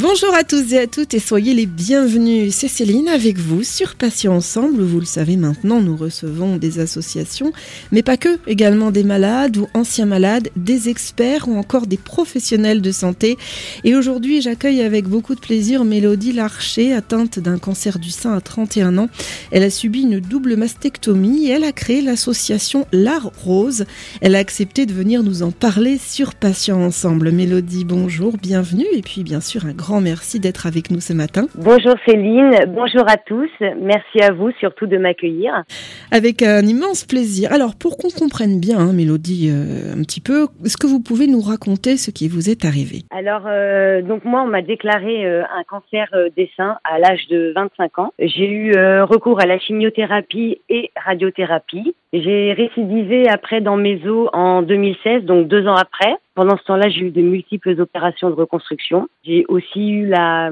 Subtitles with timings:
[0.00, 2.54] Bonjour à tous et à toutes et soyez les bienvenus.
[2.54, 4.82] C'est Céline avec vous sur Patients Ensemble.
[4.82, 7.52] Vous le savez maintenant, nous recevons des associations,
[7.92, 12.80] mais pas que, également des malades ou anciens malades, des experts ou encore des professionnels
[12.80, 13.36] de santé.
[13.84, 18.40] Et aujourd'hui, j'accueille avec beaucoup de plaisir Mélodie Larcher, atteinte d'un cancer du sein à
[18.40, 19.10] 31 ans.
[19.50, 23.84] Elle a subi une double mastectomie et elle a créé l'association L'Art Rose.
[24.22, 27.32] Elle a accepté de venir nous en parler sur Patients Ensemble.
[27.32, 31.46] Mélodie, bonjour, bienvenue et puis bien sûr un grand merci d'être avec nous ce matin.
[31.56, 33.50] Bonjour Céline, bonjour à tous.
[33.80, 35.64] Merci à vous surtout de m'accueillir.
[36.12, 37.52] Avec un immense plaisir.
[37.52, 41.26] Alors pour qu'on comprenne bien, hein, Mélodie, euh, un petit peu, est-ce que vous pouvez
[41.26, 43.02] nous raconter ce qui vous est arrivé?
[43.10, 47.52] Alors euh, donc moi on m'a déclaré euh, un cancer des seins à l'âge de
[47.56, 48.12] 25 ans.
[48.20, 51.94] J'ai eu recours à la chimiothérapie et radiothérapie.
[52.12, 56.16] J'ai récidivé après dans mes os en 2016, donc deux ans après.
[56.34, 59.08] Pendant ce temps-là, j'ai eu de multiples opérations de reconstruction.
[59.24, 60.50] J'ai aussi eu la,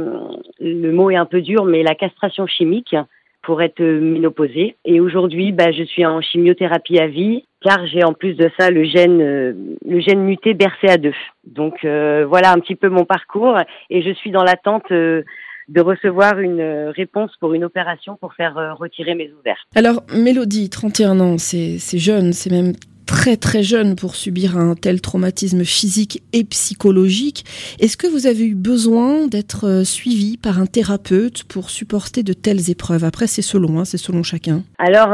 [0.60, 2.94] le mot est un peu dur, mais la castration chimique
[3.42, 4.76] pour être ménopausée.
[4.84, 8.70] Et aujourd'hui, bah, je suis en chimiothérapie à vie, car j'ai en plus de ça
[8.70, 11.12] le gène, le gène muté BRCA2.
[11.44, 13.58] Donc euh, voilà un petit peu mon parcours,
[13.90, 14.92] et je suis dans l'attente.
[14.92, 15.22] Euh,
[15.68, 19.66] de recevoir une euh, réponse pour une opération pour faire euh, retirer mes ovaires.
[19.74, 22.72] Alors, Mélodie, 31 ans, c'est jeune, c'est même
[23.06, 27.44] très très jeune pour subir un tel traumatisme physique et psychologique.
[27.80, 32.32] Est-ce que vous avez eu besoin d'être euh, suivi par un thérapeute pour supporter de
[32.32, 33.04] telles épreuves?
[33.04, 34.62] Après, c'est selon, hein, c'est selon chacun.
[34.78, 35.12] Alors,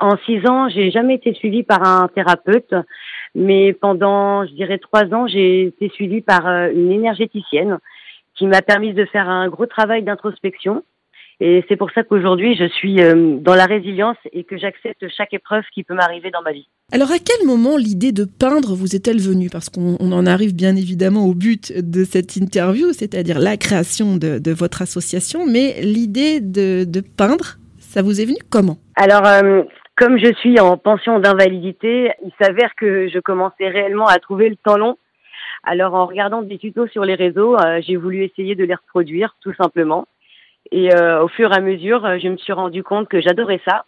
[0.00, 2.72] en six ans, j'ai jamais été suivie par un thérapeute,
[3.34, 7.78] mais pendant, je dirais, trois ans, j'ai été suivie par une énergéticienne
[8.38, 10.84] qui m'a permis de faire un gros travail d'introspection.
[11.40, 15.32] Et c'est pour ça qu'aujourd'hui, je suis euh, dans la résilience et que j'accepte chaque
[15.32, 16.68] épreuve qui peut m'arriver dans ma vie.
[16.92, 19.48] Alors, à quel moment l'idée de peindre vous est-elle venue?
[19.48, 24.52] Parce qu'on en arrive bien évidemment au but de cette interview, c'est-à-dire la création de,
[24.52, 25.46] votre association.
[25.46, 28.78] Mais l'idée de, peindre, ça vous est venu comment?
[28.96, 29.62] Alors, euh,
[29.96, 34.56] comme je suis en pension d'invalidité, il s'avère que je commençais réellement à trouver le
[34.56, 34.96] temps long
[35.68, 39.36] alors en regardant des tutos sur les réseaux, euh, j'ai voulu essayer de les reproduire
[39.42, 40.08] tout simplement.
[40.72, 43.60] Et euh, au fur et à mesure, euh, je me suis rendu compte que j'adorais
[43.66, 43.84] ça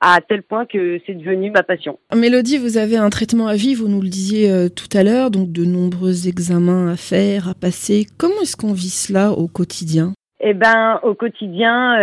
[0.00, 1.98] à tel point que c'est devenu ma passion.
[2.14, 5.52] Mélodie, vous avez un traitement à vie, vous nous le disiez tout à l'heure, donc
[5.52, 8.06] de nombreux examens à faire, à passer.
[8.18, 10.12] Comment est-ce qu'on vit cela au quotidien?
[10.50, 11.98] Eh ben, au quotidien,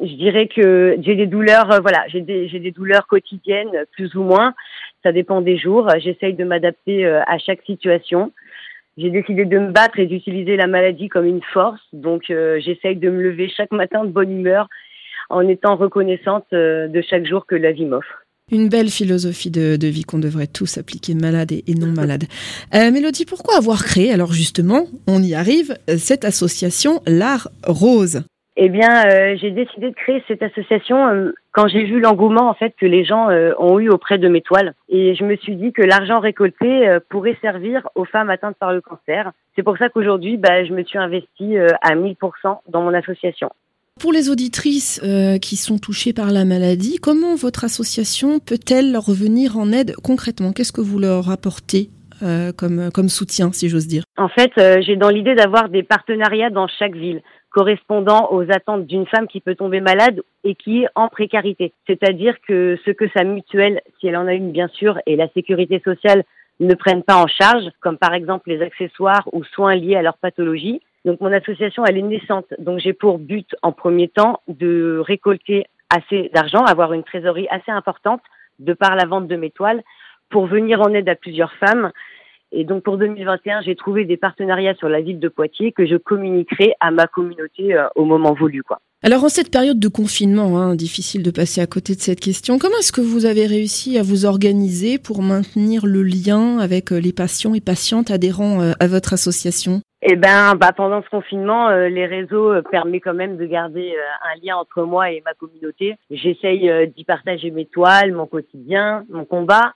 [0.00, 4.22] je dirais que j'ai des douleurs, voilà, j'ai des, j'ai des douleurs quotidiennes, plus ou
[4.22, 4.54] moins
[5.06, 5.88] ça dépend des jours.
[6.00, 8.32] J'essaye de m'adapter euh, à chaque situation.
[8.96, 11.80] J'ai décidé de me battre et d'utiliser la maladie comme une force.
[11.92, 14.68] Donc euh, j'essaye de me lever chaque matin de bonne humeur
[15.30, 18.25] en étant reconnaissante euh, de chaque jour que la vie m'offre.
[18.52, 22.26] Une belle philosophie de, vie qu'on devrait tous appliquer malade et, non malade.
[22.72, 28.22] Mélodie, pourquoi avoir créé, alors justement, on y arrive, cette association L'Art Rose
[28.58, 32.54] eh bien, euh, j'ai décidé de créer cette association euh, quand j'ai vu l'engouement en
[32.54, 35.56] fait que les gens euh, ont eu auprès de mes toiles, et je me suis
[35.56, 39.32] dit que l'argent récolté pourrait servir aux femmes atteintes par le cancer.
[39.56, 42.16] C'est pour ça qu'aujourd'hui, bah, je me suis investie à 1000%
[42.68, 43.50] dans mon association.
[43.98, 45.00] Pour les auditrices
[45.40, 50.52] qui sont touchées par la maladie, comment votre association peut-elle leur revenir en aide concrètement?
[50.52, 51.88] Qu'est-ce que vous leur apportez
[52.20, 54.04] comme, comme soutien, si j'ose dire?
[54.18, 54.52] En fait,
[54.82, 59.40] j'ai dans l'idée d'avoir des partenariats dans chaque ville correspondant aux attentes d'une femme qui
[59.40, 61.72] peut tomber malade et qui est en précarité.
[61.86, 65.28] C'est-à-dire que ce que sa mutuelle, si elle en a une bien sûr, et la
[65.32, 66.22] sécurité sociale
[66.60, 70.18] ne prennent pas en charge, comme par exemple les accessoires ou soins liés à leur
[70.18, 70.82] pathologie.
[71.06, 72.46] Donc mon association, elle est naissante.
[72.58, 77.70] Donc j'ai pour but en premier temps de récolter assez d'argent, avoir une trésorerie assez
[77.70, 78.20] importante
[78.58, 79.82] de par la vente de mes toiles
[80.28, 81.92] pour venir en aide à plusieurs femmes
[82.52, 85.96] et donc pour 2021, j'ai trouvé des partenariats sur la ville de Poitiers que je
[85.96, 88.62] communiquerai à ma communauté euh, au moment voulu.
[89.02, 92.58] Alors en cette période de confinement, hein, difficile de passer à côté de cette question,
[92.58, 96.98] comment est-ce que vous avez réussi à vous organiser pour maintenir le lien avec euh,
[96.98, 99.82] les patients et patientes adhérents euh, à votre association?
[100.02, 104.56] Eh ben, bah, pendant ce confinement, les réseaux permettent quand même de garder un lien
[104.56, 105.96] entre moi et ma communauté.
[106.10, 109.72] J'essaye d'y partager mes toiles, mon quotidien, mon combat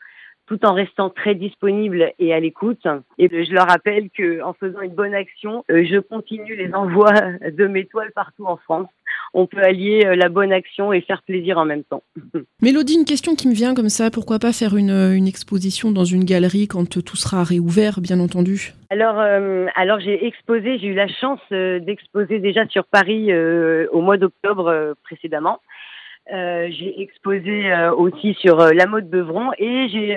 [0.51, 2.85] tout en restant très disponible et à l'écoute.
[3.19, 7.13] Et je leur rappelle que en faisant une bonne action, euh, je continue les envois
[7.53, 8.89] de mes toiles partout en France.
[9.33, 12.03] On peut allier euh, la bonne action et faire plaisir en même temps.
[12.63, 16.05] Mélodie, une question qui me vient comme ça, pourquoi pas faire une, une exposition dans
[16.05, 18.73] une galerie quand tout sera réouvert, bien entendu?
[18.91, 23.33] Alors, euh, alors j'ai exposé, j'ai eu la chance d'exposer déjà sur Paris
[23.93, 25.61] au mois d'octobre précédemment.
[26.33, 30.17] Euh, j'ai exposé euh, aussi sur euh, la mode Beuvron et j'ai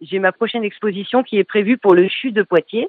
[0.00, 2.88] j'ai ma prochaine exposition qui est prévue pour le CHU de Poitiers.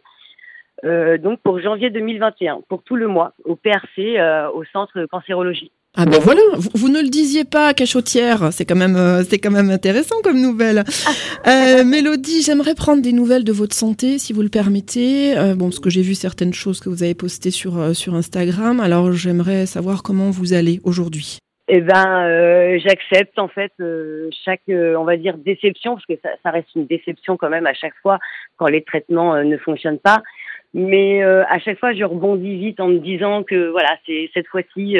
[0.83, 5.71] Euh, donc pour janvier 2021, pour tout le mois, au PRC, euh, au centre cancérologie.
[5.95, 9.37] Ah ben voilà, vous, vous, ne le disiez pas, cachotière, c'est quand même euh, c'est
[9.37, 10.83] quand même intéressant comme nouvelle.
[11.45, 15.37] Euh, Mélodie, j'aimerais prendre des nouvelles de votre santé, si vous le permettez.
[15.37, 18.79] Euh, bon, parce que j'ai vu certaines choses que vous avez postées sur sur Instagram,
[18.79, 21.37] alors j'aimerais savoir comment vous allez aujourd'hui.
[21.67, 23.73] Eh ben, j'accepte en fait
[24.45, 27.73] chaque, on va dire, déception, parce que ça, ça, reste une déception quand même à
[27.73, 28.19] chaque fois
[28.55, 30.23] quand les traitements ne fonctionnent pas.
[30.73, 34.97] Mais à chaque fois, je rebondis vite en me disant que voilà, c'est cette fois-ci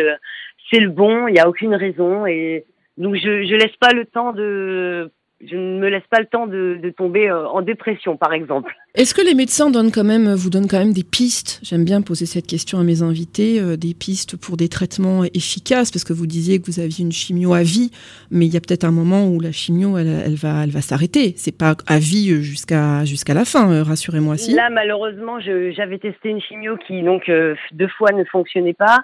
[0.71, 2.25] c'est le bon, il n'y a aucune raison.
[2.25, 2.65] Et
[2.97, 5.11] donc, je ne laisse pas le temps de.
[5.49, 8.75] Je ne me laisse pas le temps de, de tomber euh, en dépression, par exemple.
[8.95, 11.59] Est-ce que les médecins donnent quand même, vous donnent quand même des pistes?
[11.63, 15.91] J'aime bien poser cette question à mes invités, euh, des pistes pour des traitements efficaces,
[15.91, 17.91] parce que vous disiez que vous aviez une chimio à vie,
[18.31, 20.81] mais il y a peut-être un moment où la chimio, elle, elle va, elle va
[20.81, 21.33] s'arrêter.
[21.37, 24.53] C'est pas à vie jusqu'à jusqu'à la fin, euh, rassurez-moi si.
[24.53, 28.99] Là, malheureusement, j'avais testé une chimio qui donc euh, deux fois ne fonctionnait pas.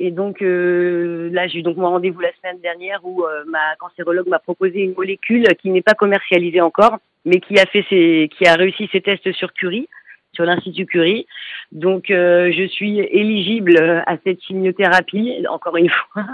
[0.00, 3.74] Et donc euh, là, j'ai eu donc mon rendez-vous la semaine dernière où euh, ma
[3.80, 8.30] cancérologue m'a proposé une molécule qui n'est pas commercialisée encore, mais qui a fait ses,
[8.38, 9.88] qui a réussi ses tests sur Curie,
[10.34, 11.26] sur l'institut Curie.
[11.72, 15.44] Donc euh, je suis éligible à cette chimiothérapie.
[15.50, 16.26] Encore une fois,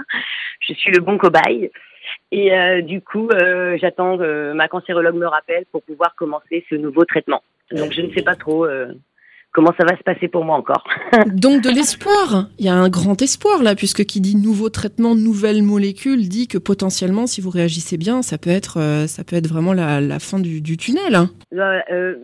[0.59, 1.71] je suis le bon cobaye.
[2.31, 2.51] Et
[2.83, 3.29] du coup,
[3.81, 7.41] j'attends que ma cancérologue me rappelle pour pouvoir commencer ce nouveau traitement.
[7.71, 8.67] Donc je ne sais pas trop
[9.55, 10.83] comment ça va se passer pour moi encore.
[11.27, 15.15] Donc de l'espoir, il y a un grand espoir là, puisque qui dit nouveau traitement,
[15.15, 19.37] nouvelle molécule, dit que potentiellement, si vous réagissez bien, ça peut être, euh, ça peut
[19.37, 21.15] être vraiment la, la fin du, du tunnel.
[21.15, 21.29] Hein.
[21.53, 22.15] Euh,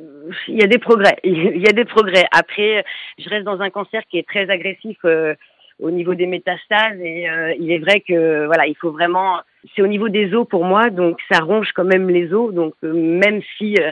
[0.50, 2.26] il y a des progrès, il y a des progrès.
[2.34, 2.84] Après,
[3.18, 4.98] je reste dans un cancer qui est très agressif.
[5.06, 5.34] Euh,
[5.82, 9.40] au niveau des métastases et euh, il est vrai que voilà il faut vraiment
[9.76, 12.74] c'est au niveau des os pour moi donc ça ronge quand même les os donc
[12.84, 13.92] euh, même si euh,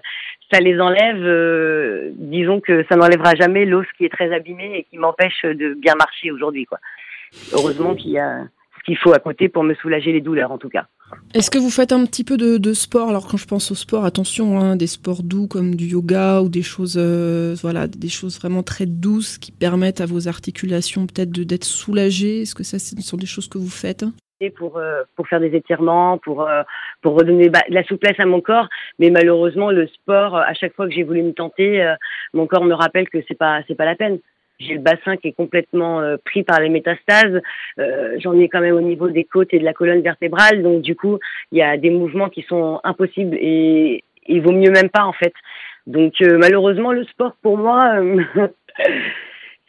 [0.51, 4.83] ça les enlève euh, disons que ça n'enlèvera jamais l'os qui est très abîmé et
[4.83, 6.67] qui m'empêche de bien marcher aujourd'hui
[7.53, 8.45] heureusement qu'il y a
[8.79, 10.87] ce qu'il faut à côté pour me soulager les douleurs en tout cas.
[11.33, 13.09] Est-ce que vous faites un petit peu de, de, sport?
[13.09, 16.49] Alors quand je pense au sport, attention, hein, des sports doux comme du yoga ou
[16.49, 21.31] des choses, euh, voilà, des choses vraiment très douces qui permettent à vos articulations peut-être
[21.31, 22.43] d'être soulagées.
[22.43, 24.05] Est-ce que ça, ce sont des choses que vous faites?
[24.49, 26.63] Pour euh, pour faire des étirements, pour euh,
[27.01, 28.69] pour redonner bah, de la souplesse à mon corps.
[28.97, 31.95] Mais malheureusement, le sport, à chaque fois que j'ai voulu me tenter, euh,
[32.33, 34.19] mon corps me rappelle que c'est pas c'est pas la peine
[34.59, 37.41] j'ai le bassin qui est complètement euh, pris par les métastases.
[37.79, 40.61] Euh, J'en ai quand même au niveau des côtes et de la colonne vertébrale.
[40.61, 41.17] Donc du coup,
[41.51, 45.13] il y a des mouvements qui sont impossibles et il vaut mieux même pas en
[45.13, 45.33] fait.
[45.87, 48.23] Donc euh, malheureusement, le sport pour moi, euh,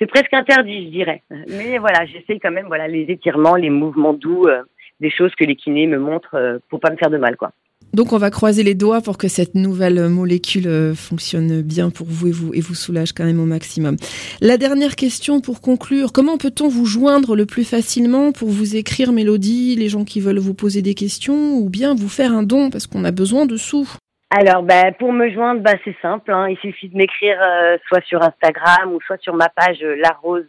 [0.01, 1.23] c'est presque interdit, je dirais.
[1.49, 4.63] Mais voilà, j'essaie quand même voilà les étirements, les mouvements doux, euh,
[5.01, 7.53] des choses que les kinés me montrent pour pas me faire de mal quoi.
[7.93, 12.07] Donc on va croiser les doigts pour que cette nouvelle molécule euh, fonctionne bien pour
[12.09, 13.97] vous et vous, et vous soulage quand même au maximum.
[14.41, 19.11] La dernière question pour conclure, comment peut-on vous joindre le plus facilement pour vous écrire
[19.11, 22.71] Mélodie, les gens qui veulent vous poser des questions ou bien vous faire un don
[22.71, 23.89] parce qu'on a besoin de sous?
[24.31, 26.31] Alors, bah, pour me joindre, bah, c'est simple.
[26.33, 26.49] Hein.
[26.49, 30.11] Il suffit de m'écrire euh, soit sur Instagram ou soit sur ma page euh, La
[30.23, 30.47] Rose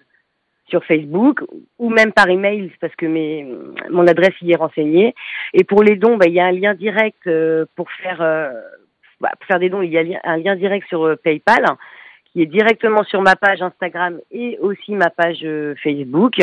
[0.71, 1.43] sur Facebook
[1.77, 3.45] ou même par email parce que mes,
[3.89, 5.13] mon adresse y est renseignée.
[5.53, 8.51] Et pour les dons, bah, il y a un lien direct euh, pour faire euh,
[9.19, 9.81] bah, pour faire des dons.
[9.81, 11.65] Il y a un lien direct sur euh, PayPal
[12.31, 16.35] qui est directement sur ma page Instagram et aussi ma page euh, Facebook.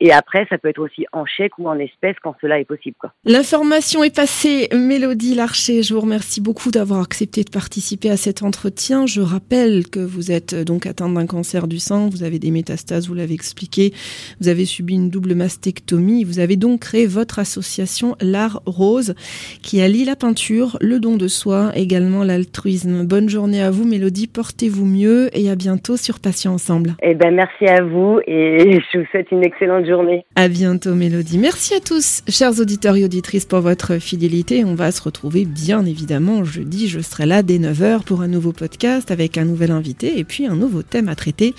[0.00, 2.96] Et après, ça peut être aussi en chèque ou en espèces quand cela est possible.
[3.24, 4.68] L'information est passée.
[4.72, 9.06] Mélodie Larcher, je vous remercie beaucoup d'avoir accepté de participer à cet entretien.
[9.06, 12.50] Je rappelle que vous êtes euh, donc atteinte d'un cancer du sein, vous avez des
[12.50, 13.92] métastases, vous l'avez expliqué,
[14.40, 16.24] vous avez subi une double mastectomie.
[16.24, 19.14] Vous avez donc créé votre association L'Art Rose
[19.62, 23.04] qui allie la peinture, le don de soi, également l'altruisme.
[23.04, 24.26] Bonne journée à vous, Mélodie.
[24.26, 26.94] Portez-vous mieux et à bientôt sur Patients Ensemble.
[27.02, 30.24] Eh ben, merci à vous et je vous souhaite une excellente journée.
[30.36, 31.38] À bientôt, Mélodie.
[31.38, 34.64] Merci à tous, chers auditeurs et auditrices, pour votre fidélité.
[34.64, 36.88] On va se retrouver bien évidemment jeudi.
[36.88, 40.46] Je serai là dès 9h pour un nouveau podcast avec un nouvel invité et puis
[40.46, 41.54] un nouveau thème à traiter.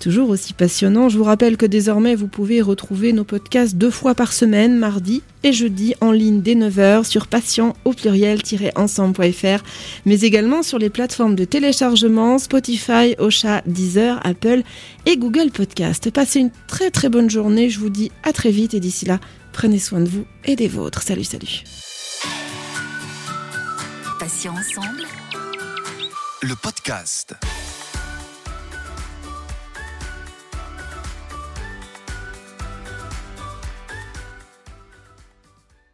[0.00, 1.10] Toujours aussi passionnant.
[1.10, 5.22] Je vous rappelle que désormais, vous pouvez retrouver nos podcasts deux fois par semaine, mardi
[5.42, 9.62] et jeudi, en ligne dès 9h sur patient au pluriel-ensemble.fr,
[10.06, 14.62] mais également sur les plateformes de téléchargement Spotify, Ocha, Deezer, Apple
[15.04, 16.10] et Google Podcast.
[16.10, 17.68] Passez une très très bonne journée.
[17.68, 19.20] Je vous dis à très vite et d'ici là,
[19.52, 21.02] prenez soin de vous et des vôtres.
[21.02, 21.62] Salut, salut.
[24.18, 25.04] Patient ensemble.
[26.42, 27.34] Le podcast.